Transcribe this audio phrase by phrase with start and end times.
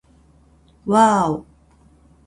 [0.87, 1.45] わぁお